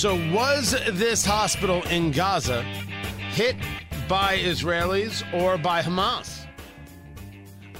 [0.00, 2.62] So, was this hospital in Gaza
[3.32, 3.54] hit
[4.08, 6.46] by Israelis or by Hamas?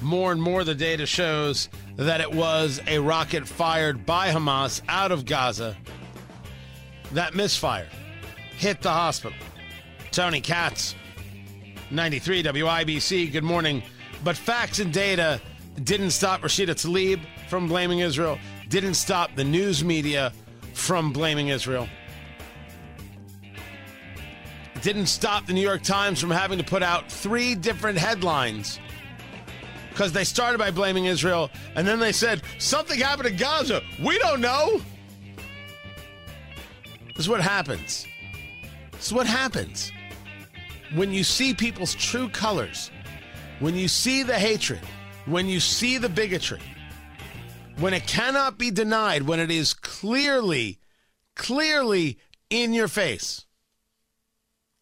[0.02, 5.12] More and more, the data shows that it was a rocket fired by Hamas out
[5.12, 5.74] of Gaza
[7.12, 7.88] that misfired,
[8.58, 9.38] hit the hospital.
[10.10, 10.94] Tony Katz,
[11.90, 13.82] 93 WIBC, good morning.
[14.22, 15.40] But facts and data
[15.84, 20.34] didn't stop Rashida Tlaib from blaming Israel, didn't stop the news media
[20.74, 21.88] from blaming Israel
[24.82, 28.78] didn't stop the New York Times from having to put out three different headlines
[29.90, 33.82] because they started by blaming Israel and then they said something happened in Gaza.
[34.02, 34.80] We don't know.
[37.08, 38.06] This is what happens.
[38.92, 39.92] This is what happens
[40.94, 42.90] when you see people's true colors,
[43.60, 44.80] when you see the hatred,
[45.26, 46.60] when you see the bigotry,
[47.78, 50.78] when it cannot be denied, when it is clearly,
[51.36, 53.44] clearly in your face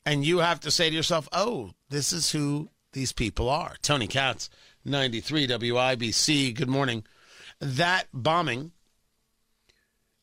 [0.04, 4.06] and you have to say to yourself, "Oh, this is who these people are." Tony
[4.06, 4.50] Katz,
[4.84, 6.54] 93 WIBC.
[6.54, 7.04] Good morning.
[7.60, 8.72] That bombing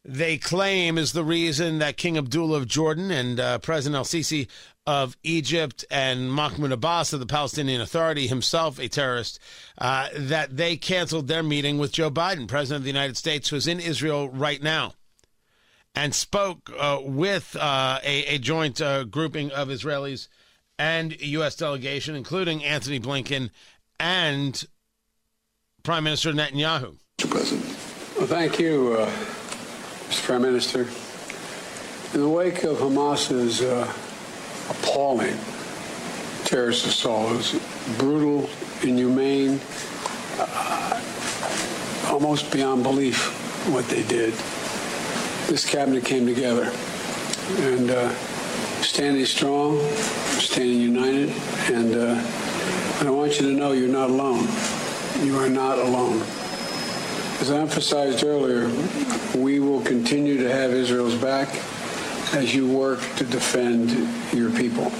[0.07, 4.47] they claim is the reason that King Abdullah of Jordan and uh, President El Sisi
[4.85, 9.39] of Egypt and Mahmoud Abbas of the Palestinian Authority, himself a terrorist,
[9.79, 13.67] uh, that they canceled their meeting with Joe Biden, President of the United States, who's
[13.67, 14.93] in Israel right now
[15.95, 20.27] and spoke uh, with uh, a, a, joint uh, grouping of Israelis
[20.77, 21.55] and U.S.
[21.55, 23.49] delegation, including Antony Blinken
[23.99, 24.65] and
[25.83, 26.97] Prime Minister Netanyahu.
[27.17, 27.31] Mr.
[27.31, 27.65] President.
[28.17, 29.09] Well, thank you, uh,
[30.09, 30.25] Mr.
[30.25, 30.87] Prime Minister.
[32.13, 33.91] In the wake of Hamas's uh,
[34.69, 35.37] appalling
[36.43, 38.49] terrorist assault, it was brutal,
[38.83, 39.59] inhumane,
[40.39, 41.01] uh,
[42.07, 44.33] almost beyond belief what they did
[45.47, 46.71] this cabinet came together
[47.59, 48.09] and uh,
[48.81, 49.79] standing strong,
[50.39, 51.29] standing united,
[51.71, 54.47] and uh, I want you to know you're not alone.
[55.21, 56.21] You are not alone.
[57.39, 58.67] As I emphasized earlier,
[59.35, 61.49] we will continue to have Israel's back
[62.33, 63.91] as you work to defend
[64.33, 64.91] your people.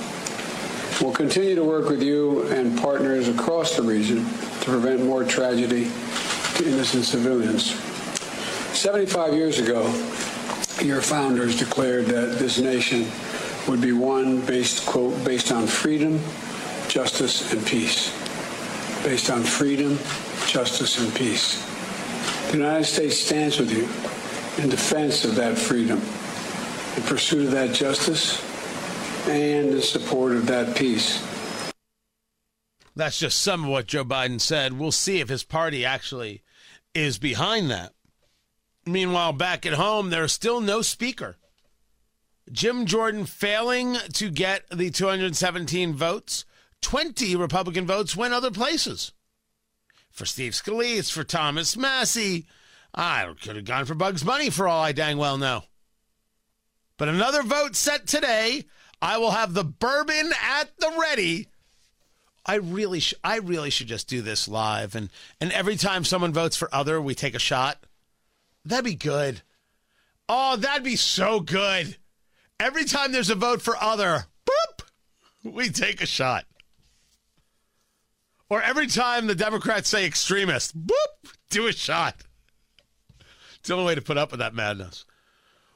[1.02, 5.92] We'll continue to work with you and partners across the region to prevent more tragedy
[6.56, 7.74] to innocent civilians.
[8.78, 9.84] 75 years ago,
[10.86, 13.06] your founders declared that this nation
[13.68, 16.20] would be one based, quote, based on freedom,
[16.88, 18.14] justice, and peace.
[19.04, 19.98] Based on freedom,
[20.48, 21.64] justice, and peace.
[22.52, 23.84] The United States stands with you
[24.64, 26.00] in defense of that freedom,
[26.96, 28.42] in pursuit of that justice,
[29.28, 31.26] and in support of that peace.
[32.96, 34.74] That's just some of what Joe Biden said.
[34.74, 36.44] We'll see if his party actually
[36.94, 37.95] is behind that.
[38.86, 41.38] Meanwhile, back at home, there's still no speaker.
[42.52, 46.46] Jim Jordan failing to get the 217 votes.
[46.82, 49.12] 20 Republican votes went other places.
[50.12, 52.46] For Steve Scalise, for Thomas Massie.
[52.94, 55.64] I could have gone for Bugs Bunny for all I dang well know.
[56.98, 58.66] But another vote set today.
[59.02, 61.48] I will have the bourbon at the ready.
[62.46, 65.10] I really, sh- I really should just do this live, and
[65.42, 67.84] and every time someone votes for other, we take a shot.
[68.66, 69.42] That'd be good.
[70.28, 71.98] Oh, that'd be so good.
[72.60, 74.86] Every time there's a vote for other, boop,
[75.44, 76.46] we take a shot.
[78.50, 82.16] Or every time the Democrats say extremist, boop, do a shot.
[83.60, 85.06] It's the only way to put up with that madness.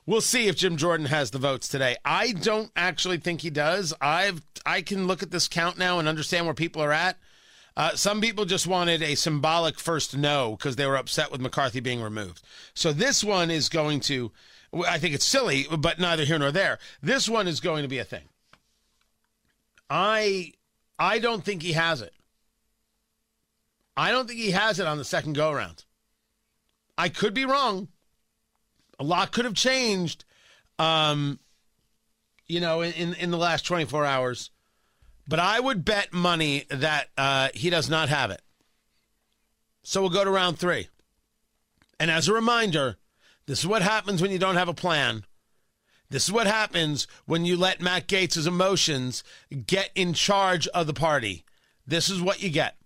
[0.06, 1.96] We'll see if Jim Jordan has the votes today.
[2.04, 3.94] I don't actually think he does.
[4.02, 7.18] I've I can look at this count now and understand where people are at.
[7.80, 11.80] Uh, some people just wanted a symbolic first no because they were upset with McCarthy
[11.80, 12.42] being removed.
[12.74, 14.34] So this one is going to,
[14.86, 16.78] I think it's silly, but neither here nor there.
[17.02, 18.26] This one is going to be a thing.
[19.90, 20.52] I,
[21.00, 22.12] I don't think he has it.
[23.96, 25.86] I don't think he has it on the second go around.
[26.98, 27.88] I could be wrong.
[29.00, 30.26] A lot could have changed.
[30.80, 31.40] Um,
[32.46, 34.52] you know, in, in the last 24 hours.
[35.30, 38.42] But I would bet money that uh, he does not have it.
[39.84, 40.88] So we'll go to round three.
[42.00, 42.98] And as a reminder,
[43.46, 45.26] this is what happens when you don't have a plan.
[46.10, 49.24] This is what happens when you let Matt Gaetz' emotions
[49.68, 51.46] get in charge of the party.
[51.86, 52.78] This is what you get.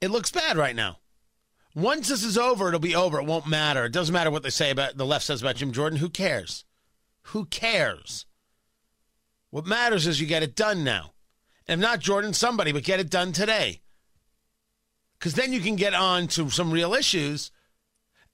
[0.00, 0.98] It looks bad right now.
[1.74, 3.18] Once this is over, it'll be over.
[3.18, 3.86] It won't matter.
[3.86, 5.98] It doesn't matter what they say about the left says about Jim Jordan.
[5.98, 6.64] Who cares?
[7.22, 8.26] Who cares?
[9.54, 11.12] What matters is you get it done now.
[11.68, 13.82] And if not Jordan, somebody, but get it done today.
[15.16, 17.52] Because then you can get on to some real issues,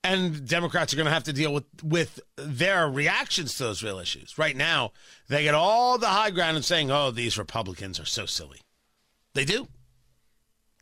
[0.03, 3.99] and Democrats are going to have to deal with, with their reactions to those real
[3.99, 4.39] issues.
[4.39, 4.93] Right now,
[5.29, 8.63] they get all the high ground and saying, oh, these Republicans are so silly.
[9.35, 9.69] They do.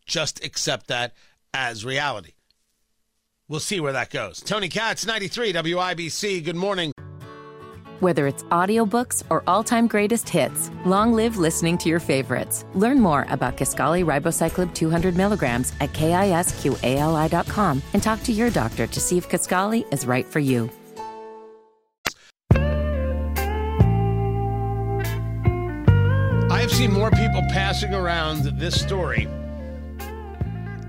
[0.07, 1.15] Just accept that
[1.53, 2.35] as reality.
[3.49, 4.41] We'll see where that goes.
[4.41, 6.45] Tony Katz, 93 WIBC.
[6.45, 6.93] Good morning.
[8.01, 12.65] Whether it's audiobooks or all-time greatest hits, long live listening to your favorites.
[12.75, 19.01] Learn more about Kisqali Ribociclib 200 milligrams at kisqali.com and talk to your doctor to
[19.01, 20.71] see if Kisqali is right for you.
[26.51, 29.27] I have seen more people passing around this story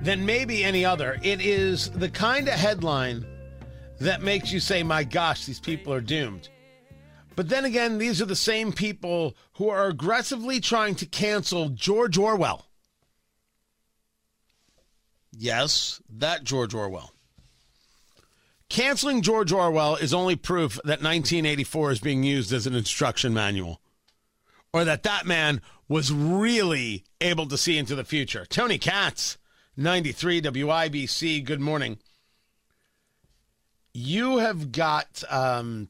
[0.03, 1.17] than maybe any other.
[1.23, 3.25] It is the kind of headline
[3.99, 6.49] that makes you say, my gosh, these people are doomed.
[7.39, 12.17] But then again, these are the same people who are aggressively trying to cancel George
[12.17, 12.65] Orwell.
[15.31, 17.13] Yes, that George Orwell.
[18.67, 23.79] Canceling George Orwell is only proof that 1984 is being used as an instruction manual
[24.73, 28.45] or that that man was really able to see into the future.
[28.49, 29.37] Tony Katz,
[29.77, 31.99] 93 WIBC, good morning.
[33.93, 35.87] You have got um,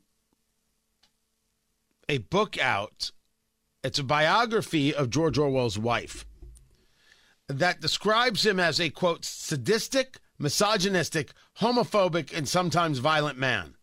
[2.10, 3.12] a book out.
[3.84, 6.26] It's a biography of George Orwell's wife
[7.48, 13.76] that describes him as a quote sadistic, misogynistic, homophobic, and sometimes violent man.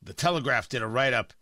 [0.00, 1.32] The Telegraph did a write up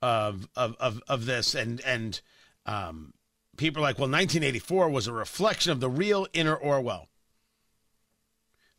[0.00, 2.20] of, of of of this, and and
[2.66, 3.14] um,
[3.56, 7.08] people are like, well, 1984 was a reflection of the real inner Orwell.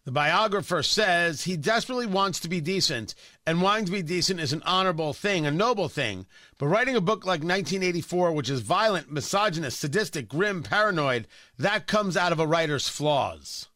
[0.05, 3.15] The biographer says he desperately wants to be decent,
[3.45, 6.27] and wanting to be decent is an honorable thing, a noble thing.
[6.59, 12.15] But writing a book like 1984, which is violent, misogynist, sadistic, grim, paranoid, that comes
[12.15, 13.67] out of a writer's flaws.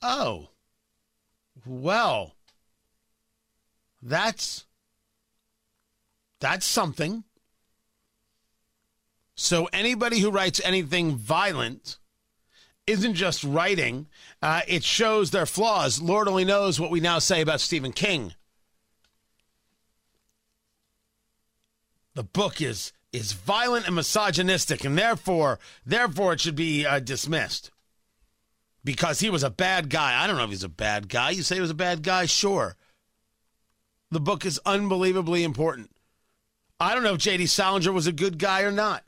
[0.00, 0.50] Oh.
[1.66, 2.36] Well.
[4.00, 4.64] That's.
[6.38, 7.24] That's something.
[9.34, 11.98] So anybody who writes anything violent
[12.86, 14.06] isn't just writing,
[14.40, 16.00] uh, it shows their flaws.
[16.00, 18.34] Lord only knows what we now say about Stephen King.
[22.14, 27.70] The book is is violent and misogynistic, and therefore, therefore, it should be uh, dismissed
[28.84, 30.22] because he was a bad guy.
[30.22, 31.30] I don't know if he's a bad guy.
[31.30, 32.76] You say he was a bad guy, sure.
[34.10, 35.90] The book is unbelievably important.
[36.80, 37.46] I don't know if J.D.
[37.46, 39.04] Salinger was a good guy or not.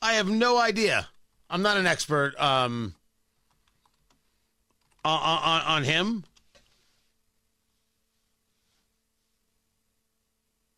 [0.00, 1.08] I have no idea.
[1.50, 2.94] I'm not an expert um,
[5.04, 6.24] on, on, on him.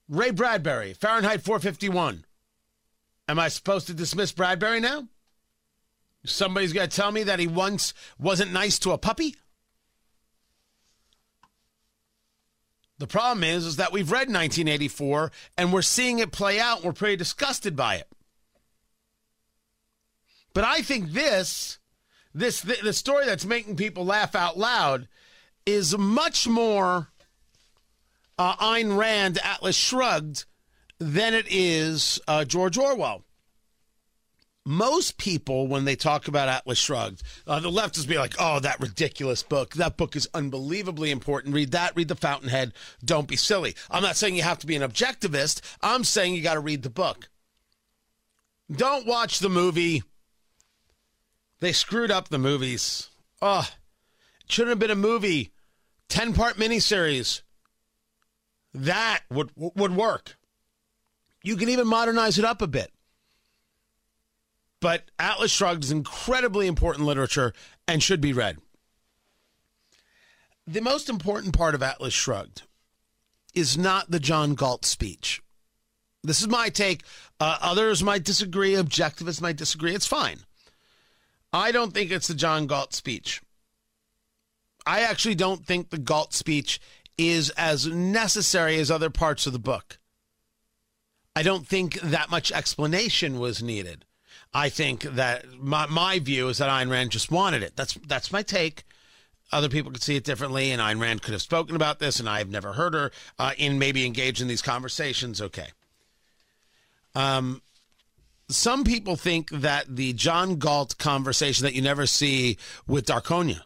[0.08, 2.24] Ray Bradbury, Fahrenheit 451.
[3.28, 5.08] Am I supposed to dismiss Bradbury now?
[6.24, 9.36] Somebody's going to tell me that he once wasn't nice to a puppy?
[12.98, 16.78] The problem is, is that we've read 1984 and we're seeing it play out.
[16.78, 18.11] And we're pretty disgusted by it.
[20.54, 21.78] But I think this,
[22.34, 25.08] this, the, the story that's making people laugh out loud,
[25.64, 27.08] is much more
[28.38, 30.44] uh, Ayn Rand, Atlas Shrugged,
[30.98, 33.24] than it is uh, George Orwell.
[34.64, 38.78] Most people, when they talk about Atlas Shrugged, uh, the leftists be like, "Oh, that
[38.78, 39.74] ridiculous book!
[39.74, 41.54] That book is unbelievably important.
[41.54, 41.96] Read that.
[41.96, 42.72] Read The Fountainhead.
[43.04, 45.62] Don't be silly." I'm not saying you have to be an objectivist.
[45.80, 47.28] I'm saying you got to read the book.
[48.70, 50.04] Don't watch the movie
[51.62, 53.08] they screwed up the movies.
[53.40, 53.68] Oh,
[54.44, 55.52] it shouldn't have been a movie.
[56.08, 57.42] 10 part miniseries.
[58.74, 60.36] That would, would work.
[61.44, 62.90] You can even modernize it up a bit.
[64.80, 67.52] But Atlas Shrugged is incredibly important literature
[67.86, 68.58] and should be read.
[70.66, 72.62] The most important part of Atlas Shrugged
[73.54, 75.40] is not the John Galt speech.
[76.24, 77.04] This is my take.
[77.38, 78.72] Uh, others might disagree.
[78.72, 79.94] Objectivists might disagree.
[79.94, 80.40] It's fine.
[81.52, 83.42] I don't think it's the John Galt speech.
[84.86, 86.80] I actually don't think the Galt speech
[87.18, 89.98] is as necessary as other parts of the book.
[91.36, 94.04] I don't think that much explanation was needed.
[94.54, 97.76] I think that my, my view is that Ayn Rand just wanted it.
[97.76, 98.84] That's that's my take.
[99.50, 102.28] Other people could see it differently, and Ayn Rand could have spoken about this, and
[102.28, 105.40] I've never heard her uh, in maybe engage in these conversations.
[105.40, 105.68] Okay.
[107.14, 107.62] Um,
[108.54, 112.56] some people think that the John Galt conversation that you never see
[112.86, 113.64] with d'Anconia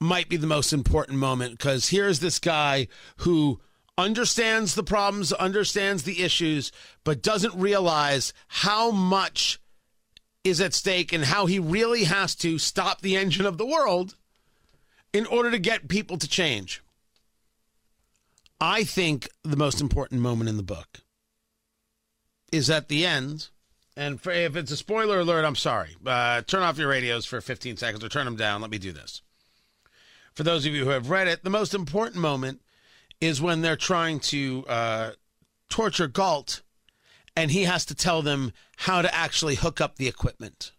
[0.00, 3.60] might be the most important moment because here's this guy who
[3.96, 6.72] understands the problems, understands the issues,
[7.04, 9.60] but doesn't realize how much
[10.42, 14.16] is at stake and how he really has to stop the engine of the world
[15.12, 16.82] in order to get people to change.
[18.60, 21.03] I think the most important moment in the book
[22.54, 23.48] is at the end.
[23.96, 25.96] And for, if it's a spoiler alert, I'm sorry.
[26.04, 28.60] Uh, turn off your radios for 15 seconds or turn them down.
[28.60, 29.22] Let me do this.
[30.32, 32.60] For those of you who have read it, the most important moment
[33.20, 35.10] is when they're trying to uh,
[35.68, 36.62] torture Galt
[37.36, 40.72] and he has to tell them how to actually hook up the equipment.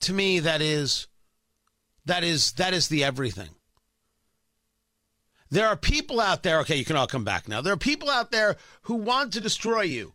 [0.00, 1.08] To me, that is
[2.06, 3.50] that is that is the everything.
[5.50, 7.60] There are people out there, okay, you can all come back now.
[7.60, 10.14] There are people out there who want to destroy you.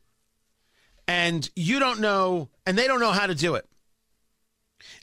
[1.08, 3.68] And you don't know, and they don't know how to do it.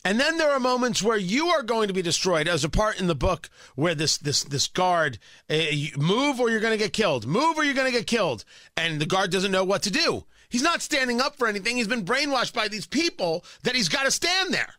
[0.04, 2.48] And then there are moments where you are going to be destroyed.
[2.48, 5.56] As a part in the book where this this this guard uh,
[5.96, 8.44] move or you're going to get killed, move or you're going to get killed,
[8.76, 10.24] and the guard doesn't know what to do.
[10.48, 11.76] He's not standing up for anything.
[11.76, 14.74] He's been brainwashed by these people that he's got to stand there.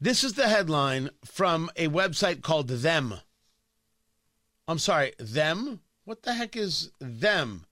[0.00, 3.14] This is the headline from a website called Them.
[4.66, 5.80] I'm sorry, Them?
[6.04, 7.66] What the heck is Them?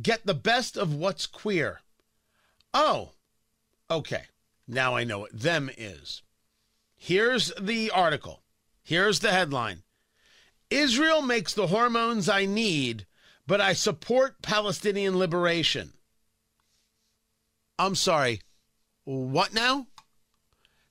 [0.00, 1.80] Get the best of what's queer.
[2.74, 3.12] Oh,
[3.90, 4.24] okay.
[4.66, 6.22] Now I know what them is.
[6.94, 8.42] Here's the article.
[8.82, 9.82] Here's the headline
[10.68, 13.06] Israel makes the hormones I need,
[13.46, 15.92] but I support Palestinian liberation.
[17.78, 18.42] I'm sorry.
[19.04, 19.86] What now?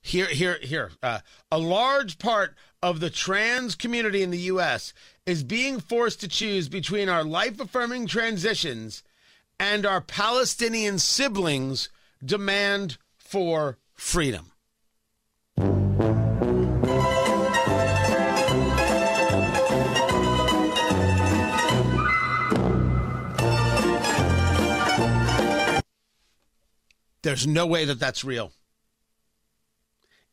[0.01, 0.91] Here, here, here.
[1.03, 1.19] Uh,
[1.51, 4.93] a large part of the trans community in the U.S.
[5.25, 9.03] is being forced to choose between our life affirming transitions
[9.59, 11.89] and our Palestinian siblings
[12.23, 14.51] demand for freedom.
[27.23, 28.53] There's no way that that's real.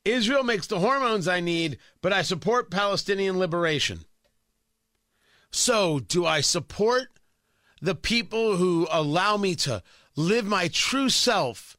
[0.04, 4.04] Israel makes the hormones I need, but I support Palestinian liberation.
[5.50, 7.08] So, do I support
[7.80, 9.82] the people who allow me to
[10.16, 11.76] live my true self?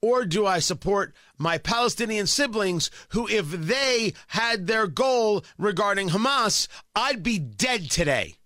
[0.00, 6.68] Or do I support my Palestinian siblings who, if they had their goal regarding Hamas,
[6.94, 8.36] I'd be dead today?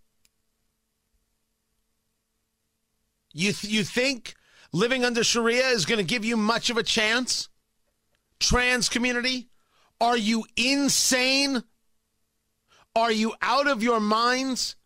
[3.34, 4.34] You, th- you think
[4.72, 7.48] living under Sharia is going to give you much of a chance?
[8.42, 9.48] Trans community?
[10.00, 11.62] Are you insane?
[12.94, 14.76] Are you out of your minds?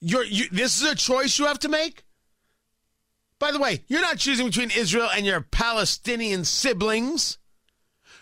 [0.00, 2.04] You're, you, this is a choice you have to make.
[3.38, 7.38] By the way, you're not choosing between Israel and your Palestinian siblings.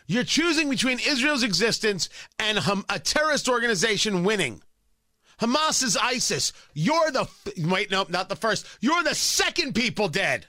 [0.06, 4.62] You're choosing between Israel's existence and a terrorist organization winning.
[5.40, 6.52] Hamas is ISIS.
[6.74, 7.28] You're the
[7.58, 8.66] wait, no, not the first.
[8.80, 10.46] You're the second people dead.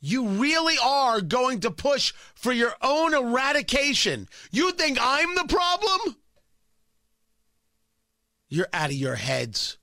[0.00, 4.28] You really are going to push for your own eradication.
[4.50, 6.16] You think I'm the problem?
[8.48, 9.76] You're out of your heads.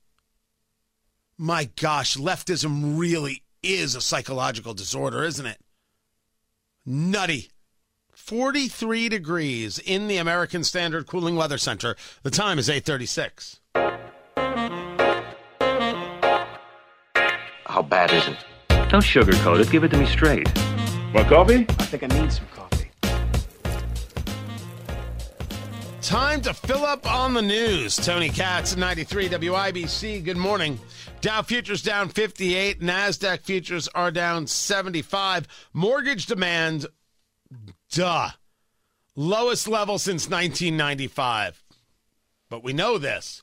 [1.38, 5.60] My gosh, leftism really is a psychological disorder, isn't it?
[6.86, 7.50] Nutty.
[8.14, 11.94] 43 degrees in the American Standard Cooling Weather Center.
[12.22, 13.60] The time is 8:36.
[17.66, 18.38] How bad is it?
[18.96, 19.70] Don't sugarcoat it.
[19.70, 20.50] Give it to me straight.
[21.12, 21.66] Want coffee?
[21.68, 22.90] I think I need some coffee.
[26.00, 27.96] Time to fill up on the news.
[27.96, 30.24] Tony Katz, 93 WIBC.
[30.24, 30.80] Good morning.
[31.20, 32.80] Dow futures down 58.
[32.80, 35.46] NASDAQ futures are down 75.
[35.74, 36.86] Mortgage demand,
[37.90, 38.30] duh.
[39.14, 41.62] Lowest level since 1995.
[42.48, 43.42] But we know this.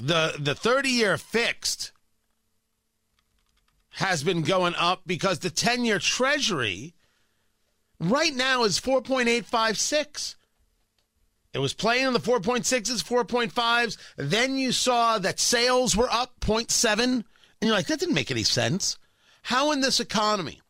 [0.00, 1.90] The the 30 year fixed
[3.96, 6.94] has been going up because the 10 year treasury
[7.98, 10.34] right now is 4.856.
[11.54, 13.96] It was playing in the 4.6s, 4.5s.
[14.16, 17.24] Then you saw that sales were up 0.7 And
[17.62, 18.98] you're like, that didn't make any sense.
[19.44, 20.60] How in this economy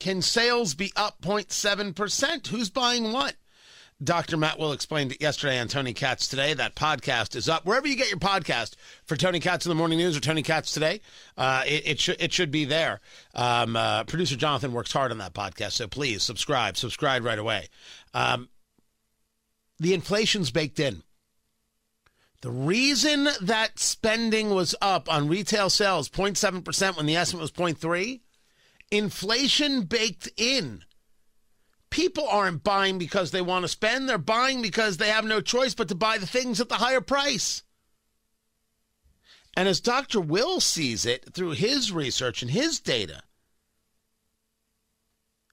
[0.00, 2.46] can sales be up 0.7%?
[2.46, 3.36] Who's buying what?
[4.02, 4.36] Dr.
[4.36, 6.54] Matt Will explained it yesterday on Tony Katz Today.
[6.54, 8.74] That podcast is up wherever you get your podcast
[9.04, 11.00] for Tony Katz in the Morning News or Tony Katz Today.
[11.36, 13.00] Uh, it, it should it should be there.
[13.34, 16.76] Um, uh, Producer Jonathan works hard on that podcast, so please subscribe.
[16.76, 17.68] Subscribe right away.
[18.14, 18.48] Um,
[19.80, 21.02] the inflation's baked in.
[22.40, 28.20] The reason that spending was up on retail sales 0.7% when the estimate was 0.3,
[28.92, 30.84] inflation baked in.
[31.90, 35.74] People aren't buying because they want to spend, they're buying because they have no choice
[35.74, 37.62] but to buy the things at the higher price.
[39.56, 40.20] And as Dr.
[40.20, 43.22] Will sees it through his research and his data,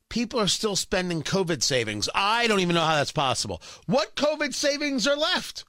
[0.09, 2.07] people are still spending COVID savings.
[2.13, 3.61] I don't even know how that's possible.
[3.87, 5.63] What COVID savings are left?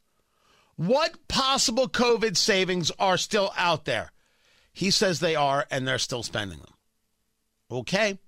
[0.77, 4.13] What possible COVID savings are still out there?
[4.73, 6.75] He says they are, and they're still spending them.
[7.71, 8.19] Okay.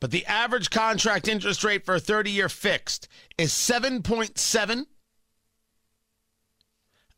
[0.00, 3.08] But the average contract interest rate for a 30 year fixed
[3.38, 4.86] is 7.7.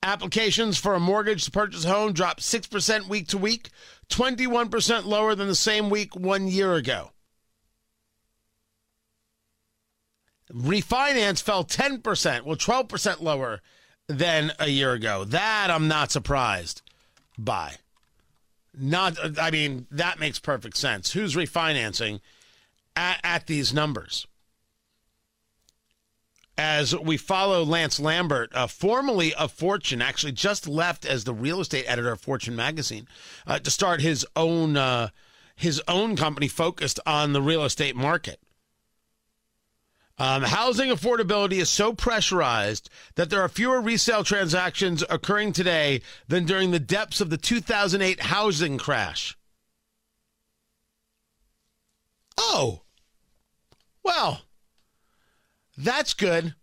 [0.02, 3.71] Applications for a mortgage to purchase a home dropped 6% week to week,
[4.09, 7.11] 21% lower than the same week one year ago.
[10.52, 13.61] Refinance fell 10%, well, 12% lower
[14.06, 15.25] than a year ago.
[15.25, 16.83] That I'm not surprised
[17.37, 17.75] by.
[18.78, 21.12] Not, I mean, that makes perfect sense.
[21.12, 22.21] Who's refinancing
[22.97, 24.26] at, at these numbers?
[26.59, 31.61] As we follow Lance Lambert, uh, formerly of Fortune, actually just left as the real
[31.61, 33.07] estate editor of Fortune magazine
[33.47, 35.09] uh, to start his own uh,
[35.55, 38.41] his own company focused on the real estate market.
[40.19, 46.47] Um, housing affordability is so pressurized that there are fewer resale transactions occurring today than
[46.47, 49.37] during the depths of the 2008 housing crash.
[52.38, 52.83] Oh,
[54.07, 54.42] well,
[55.77, 56.55] that's good.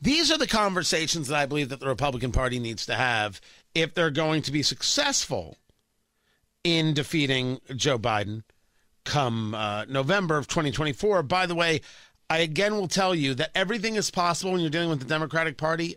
[0.00, 3.40] These are the conversations that I believe that the Republican Party needs to have
[3.74, 5.56] if they're going to be successful
[6.62, 8.42] in defeating Joe Biden
[9.04, 11.22] come uh, November of 2024.
[11.22, 11.80] By the way,
[12.28, 15.56] I again will tell you that everything is possible when you're dealing with the Democratic
[15.56, 15.96] Party.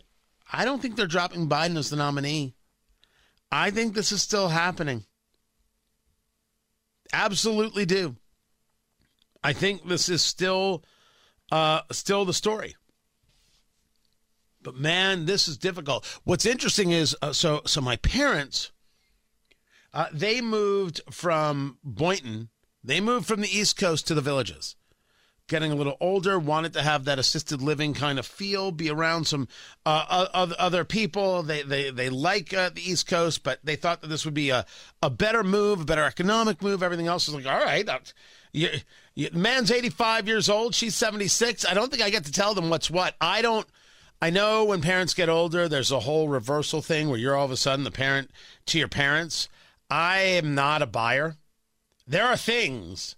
[0.50, 2.54] I don't think they're dropping Biden as the nominee.
[3.52, 5.04] I think this is still happening.
[7.12, 8.16] Absolutely do.
[9.46, 10.82] I think this is still
[11.52, 12.74] uh, still the story.
[14.60, 16.04] But man, this is difficult.
[16.24, 18.72] What's interesting is uh, so so my parents
[19.94, 22.48] uh, they moved from Boynton.
[22.82, 24.74] They moved from the East Coast to the villages
[25.48, 29.26] getting a little older, wanted to have that assisted living kind of feel, be around
[29.26, 29.46] some
[29.84, 30.26] uh,
[30.58, 31.42] other people.
[31.42, 34.50] They they they like uh, the East Coast, but they thought that this would be
[34.50, 34.66] a,
[35.02, 36.82] a better move, a better economic move.
[36.82, 37.88] Everything else is like, all right,
[38.56, 38.68] you,
[39.14, 41.64] you, man's 85 years old, she's 76.
[41.66, 43.14] I don't think I get to tell them what's what.
[43.20, 43.66] I don't.
[44.20, 47.50] I know when parents get older, there's a whole reversal thing where you're all of
[47.50, 48.30] a sudden the parent
[48.66, 49.48] to your parents.
[49.90, 51.36] I am not a buyer.
[52.06, 53.16] There are things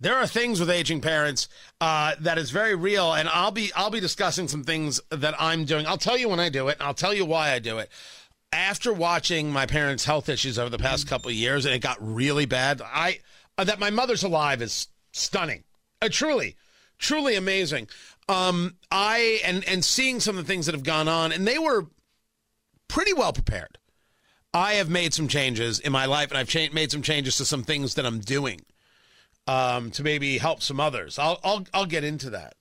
[0.00, 1.48] there are things with aging parents
[1.80, 5.66] uh, that is very real, and I'll be I'll be discussing some things that I'm
[5.66, 5.86] doing.
[5.86, 7.90] I'll tell you when I do it, and I'll tell you why I do it.
[8.52, 11.98] After watching my parents' health issues over the past couple of years, and it got
[12.00, 13.20] really bad, I
[13.60, 15.64] uh, that my mother's alive is stunning,
[16.00, 16.56] uh, truly,
[16.98, 17.88] truly amazing.
[18.26, 21.58] Um, I and and seeing some of the things that have gone on, and they
[21.58, 21.86] were
[22.88, 23.76] pretty well prepared.
[24.54, 27.44] I have made some changes in my life, and I've cha- made some changes to
[27.44, 28.62] some things that I'm doing
[29.46, 31.18] um, to maybe help some others.
[31.18, 32.54] I'll I'll I'll get into that.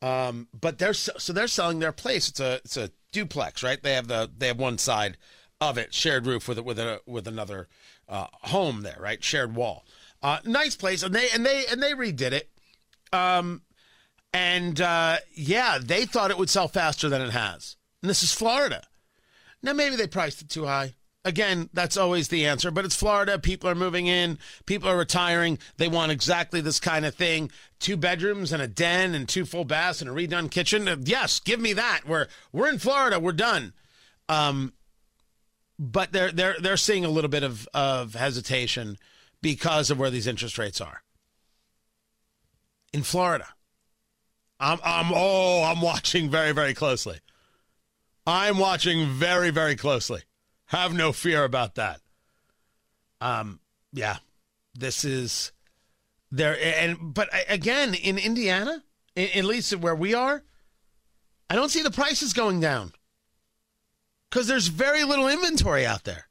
[0.00, 2.28] Um, but they're so they're selling their place.
[2.28, 3.82] It's a it's a duplex, right?
[3.82, 5.16] They have the they have one side
[5.60, 7.66] of it shared roof with with a with another
[8.08, 9.24] uh, home there, right?
[9.24, 9.84] Shared wall.
[10.22, 12.50] Uh, nice place, and they and they and they redid it.
[13.12, 13.62] Um,
[14.32, 17.76] and uh, yeah, they thought it would sell faster than it has.
[18.02, 18.82] And this is Florida.
[19.62, 20.94] Now maybe they priced it too high.
[21.24, 23.38] Again, that's always the answer, but it's Florida.
[23.38, 25.58] People are moving in, people are retiring.
[25.76, 27.50] They want exactly this kind of thing
[27.80, 30.88] two bedrooms and a den and two full baths and a redone kitchen.
[30.88, 32.02] Uh, yes, give me that.
[32.06, 33.72] We're, we're in Florida, we're done.
[34.28, 34.72] Um,
[35.78, 38.96] but they're, they're, they're seeing a little bit of, of hesitation
[39.42, 41.02] because of where these interest rates are.
[42.92, 43.46] In Florida,
[44.58, 47.20] I'm, I'm, oh, I'm watching very, very closely.
[48.26, 50.22] I'm watching very, very closely.
[50.66, 52.00] Have no fear about that.
[53.20, 53.60] Um,
[53.92, 54.18] yeah,
[54.74, 55.52] this is
[56.30, 58.82] there, and but again, in Indiana,
[59.16, 60.42] at least where we are,
[61.48, 62.92] I don't see the prices going down
[64.28, 66.28] because there's very little inventory out there.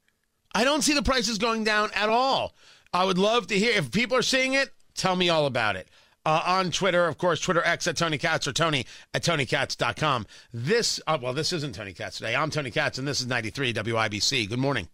[0.54, 2.54] I don't see the prices going down at all.
[2.98, 4.72] I would love to hear if people are seeing it.
[4.96, 5.88] Tell me all about it.
[6.26, 10.26] Uh, on Twitter, of course, Twitter X at Tony Katz or Tony at TonyKatz.com.
[10.52, 12.36] This, uh, well, this isn't Tony Katz today.
[12.36, 14.50] I'm Tony Katz, and this is 93 WIBC.
[14.50, 14.88] Good morning.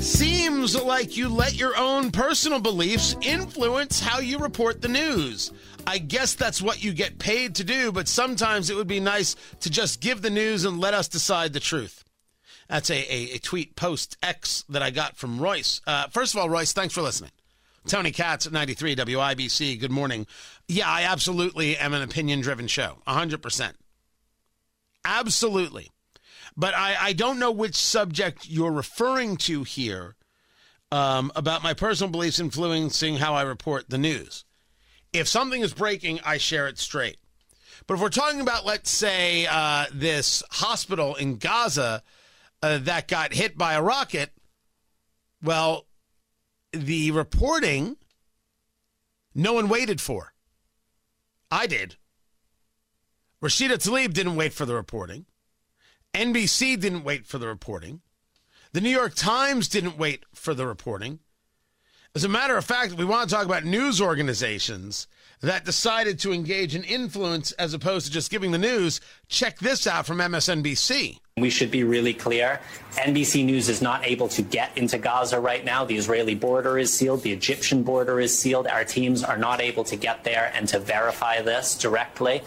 [0.00, 5.52] Seems like you let your own personal beliefs influence how you report the news.
[5.86, 9.36] I guess that's what you get paid to do, but sometimes it would be nice
[9.60, 12.04] to just give the news and let us decide the truth.
[12.68, 15.80] That's a, a, a tweet post X that I got from Royce.
[15.86, 17.32] Uh, first of all, Royce, thanks for listening.
[17.86, 19.80] Tony Katz at 93 WIBC.
[19.80, 20.26] Good morning.
[20.68, 23.72] Yeah, I absolutely am an opinion driven show, 100%.
[25.04, 25.90] Absolutely.
[26.56, 30.14] But I, I don't know which subject you're referring to here
[30.92, 34.44] um, about my personal beliefs influencing how I report the news.
[35.12, 37.18] If something is breaking, I share it straight.
[37.86, 42.02] But if we're talking about, let's say, uh, this hospital in Gaza
[42.62, 44.30] uh, that got hit by a rocket,
[45.42, 45.86] well,
[46.72, 47.96] the reporting
[49.34, 50.32] no one waited for.
[51.50, 51.96] I did.
[53.42, 55.26] Rashida Tlaib didn't wait for the reporting.
[56.14, 58.02] NBC didn't wait for the reporting.
[58.72, 61.20] The New York Times didn't wait for the reporting.
[62.14, 65.06] As a matter of fact, we want to talk about news organizations
[65.40, 69.00] that decided to engage in influence as opposed to just giving the news.
[69.28, 71.18] Check this out from MSNBC.
[71.38, 72.60] We should be really clear.
[72.96, 75.86] NBC News is not able to get into Gaza right now.
[75.86, 77.22] The Israeli border is sealed.
[77.22, 78.66] The Egyptian border is sealed.
[78.66, 82.42] Our teams are not able to get there and to verify this directly.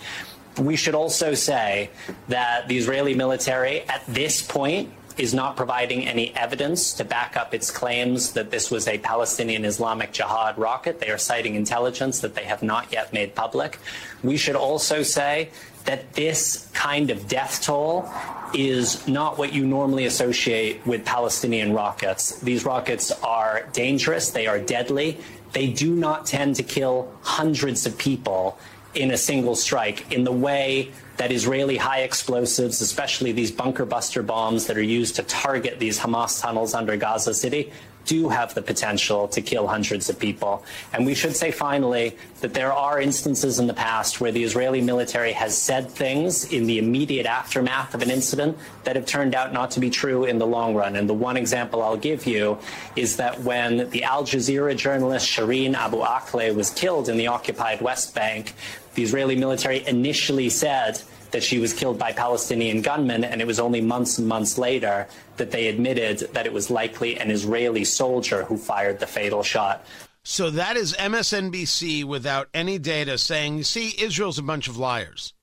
[0.60, 1.90] We should also say
[2.28, 7.54] that the Israeli military, at this point, is not providing any evidence to back up
[7.54, 11.00] its claims that this was a Palestinian Islamic Jihad rocket.
[11.00, 13.80] They are citing intelligence that they have not yet made public.
[14.24, 15.50] We should also say
[15.86, 18.10] that this kind of death toll
[18.54, 22.40] is not what you normally associate with Palestinian rockets.
[22.40, 25.18] These rockets are dangerous, they are deadly,
[25.54, 28.58] they do not tend to kill hundreds of people
[28.94, 34.22] in a single strike in the way that Israeli high explosives, especially these bunker buster
[34.22, 37.72] bombs that are used to target these Hamas tunnels under Gaza City,
[38.06, 40.64] do have the potential to kill hundreds of people.
[40.94, 44.82] And we should say finally that there are instances in the past where the Israeli
[44.82, 49.54] military has said things in the immediate aftermath of an incident that have turned out
[49.54, 50.96] not to be true in the long run.
[50.96, 52.60] And the one example I'll give you
[52.96, 57.82] is that when the Al Jazeera journalist Shireen Abu Akleh was killed in the occupied
[57.82, 58.54] West Bank,
[58.96, 63.60] the Israeli military initially said that she was killed by Palestinian gunmen, and it was
[63.60, 68.44] only months and months later that they admitted that it was likely an Israeli soldier
[68.46, 69.86] who fired the fatal shot.
[70.24, 75.34] So that is MSNBC without any data saying, see, Israel's a bunch of liars.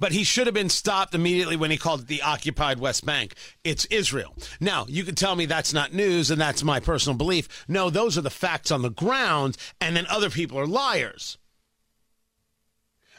[0.00, 3.34] But he should have been stopped immediately when he called it the occupied West Bank.
[3.64, 4.36] It's Israel.
[4.60, 7.64] Now, you can tell me that's not news and that's my personal belief.
[7.66, 11.38] No, those are the facts on the ground, and then other people are liars.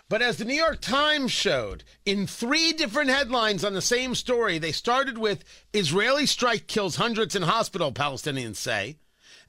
[0.09, 4.57] But as the New York Times showed, in three different headlines on the same story,
[4.57, 8.97] they started with Israeli strike kills hundreds in hospital, Palestinians say.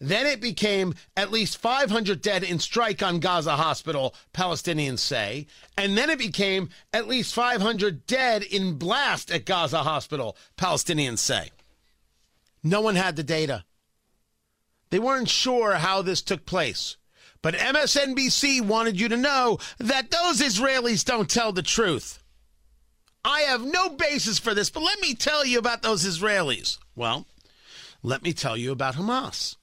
[0.03, 5.47] Then it became at least 500 dead in strike on Gaza hospital, Palestinians say.
[5.79, 11.51] And then it became at least 500 dead in blast at Gaza hospital, Palestinians say.
[12.63, 13.65] No one had the data.
[14.91, 16.97] They weren't sure how this took place.
[17.43, 22.23] But MSNBC wanted you to know that those Israelis don't tell the truth.
[23.25, 26.79] I have no basis for this, but let me tell you about those Israelis.
[26.95, 27.27] Well,
[28.03, 29.57] let me tell you about Hamas,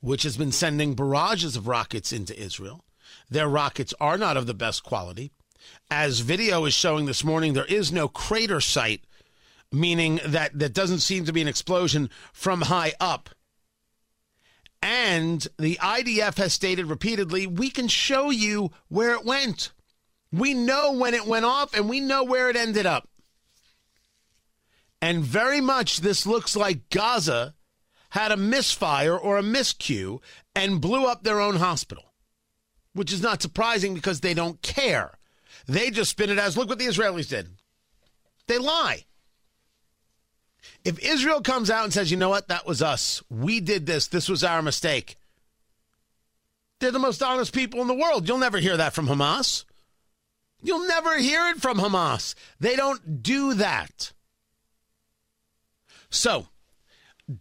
[0.00, 2.84] which has been sending barrages of rockets into Israel.
[3.28, 5.32] Their rockets are not of the best quality.
[5.90, 9.04] As video is showing this morning, there is no crater site,
[9.70, 13.30] meaning that there doesn't seem to be an explosion from high up.
[14.82, 19.70] And the IDF has stated repeatedly we can show you where it went.
[20.32, 23.08] We know when it went off and we know where it ended up.
[25.00, 27.54] And very much this looks like Gaza
[28.10, 30.20] had a misfire or a miscue
[30.54, 32.12] and blew up their own hospital,
[32.92, 35.18] which is not surprising because they don't care.
[35.66, 37.48] They just spin it as look what the Israelis did.
[38.48, 39.04] They lie.
[40.84, 44.08] If Israel comes out and says, you know what, that was us, we did this,
[44.08, 45.16] this was our mistake,
[46.80, 48.26] they're the most honest people in the world.
[48.26, 49.64] You'll never hear that from Hamas.
[50.62, 52.34] You'll never hear it from Hamas.
[52.58, 54.12] They don't do that.
[56.10, 56.48] So,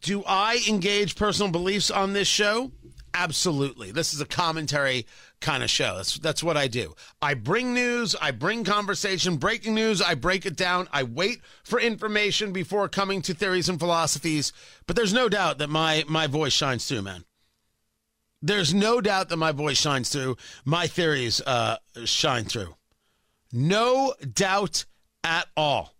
[0.01, 2.71] do I engage personal beliefs on this show?
[3.13, 3.91] Absolutely.
[3.91, 5.06] This is a commentary
[5.41, 5.97] kind of show.
[5.97, 6.95] That's that's what I do.
[7.21, 10.88] I bring news, I bring conversation, breaking news, I break it down.
[10.93, 14.54] I wait for information before coming to theories and philosophies,
[14.88, 17.26] but there's no doubt that my my voice shines through, man.
[18.41, 20.38] There's no doubt that my voice shines through.
[20.65, 22.76] My theories uh, shine through.
[23.52, 24.86] No doubt
[25.24, 25.93] at all.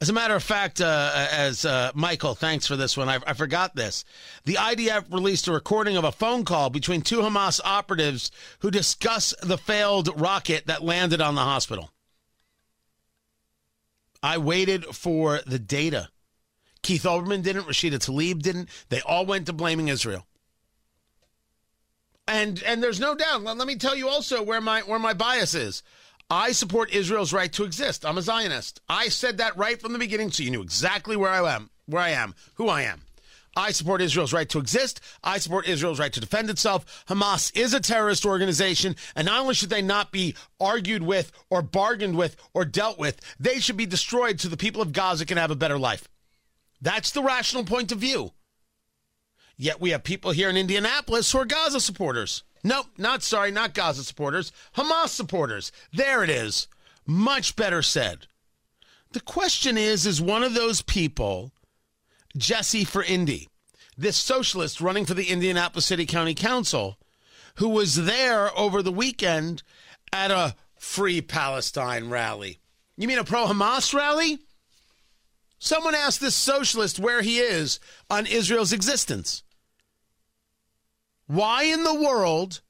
[0.00, 3.08] As a matter of fact, uh, as uh, Michael, thanks for this one.
[3.08, 4.04] I, I, forgot this.
[4.44, 9.34] The IDF released a recording of a phone call between two Hamas operatives who discuss
[9.42, 11.90] the failed rocket that landed on the hospital.
[14.22, 16.10] I waited for the data.
[16.82, 17.64] Keith Olbermann didn't.
[17.64, 18.68] Rashida Tlaib didn't.
[18.90, 20.26] They all went to blaming Israel.
[22.28, 23.44] And and there's no doubt.
[23.44, 25.82] Let, let me tell you also where my where my bias is.
[26.28, 28.04] I support Israel's right to exist.
[28.04, 28.80] I'm a Zionist.
[28.88, 32.02] I said that right from the beginning, so you knew exactly where I am, where
[32.02, 33.02] I am, who I am.
[33.56, 35.00] I support Israel's right to exist.
[35.22, 37.04] I support Israel's right to defend itself.
[37.08, 41.62] Hamas is a terrorist organization, and not only should they not be argued with or
[41.62, 45.38] bargained with or dealt with, they should be destroyed so the people of Gaza can
[45.38, 46.08] have a better life.
[46.82, 48.32] That's the rational point of view.
[49.56, 52.42] Yet we have people here in Indianapolis who are Gaza supporters.
[52.66, 55.70] Nope, not sorry, not Gaza supporters, Hamas supporters.
[55.92, 56.66] There it is.
[57.06, 58.26] Much better said.
[59.12, 61.52] The question is is one of those people
[62.36, 63.48] Jesse for Indy,
[63.96, 66.98] this socialist running for the Indianapolis City County Council,
[67.54, 69.62] who was there over the weekend
[70.12, 72.58] at a free Palestine rally.
[72.96, 74.40] You mean a pro Hamas rally?
[75.60, 77.78] Someone asked this socialist where he is
[78.10, 79.44] on Israel's existence.
[81.26, 82.60] Why in the world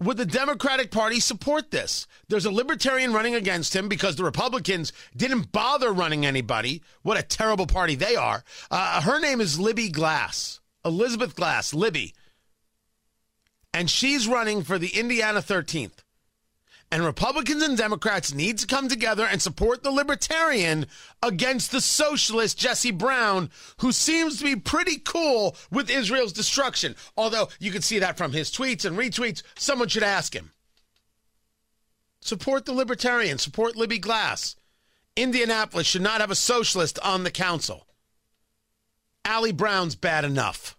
[0.00, 2.06] would the Democratic Party support this?
[2.28, 6.82] There's a libertarian running against him because the Republicans didn't bother running anybody.
[7.02, 8.44] What a terrible party they are.
[8.70, 12.14] Uh, her name is Libby Glass, Elizabeth Glass, Libby.
[13.74, 16.01] And she's running for the Indiana 13th.
[16.92, 20.84] And Republicans and Democrats need to come together and support the libertarian
[21.22, 26.94] against the socialist Jesse Brown, who seems to be pretty cool with Israel's destruction.
[27.16, 29.42] Although you can see that from his tweets and retweets.
[29.56, 30.50] Someone should ask him.
[32.20, 34.54] Support the libertarian, support Libby Glass.
[35.16, 37.86] Indianapolis should not have a socialist on the council.
[39.24, 40.76] Ali Brown's bad enough.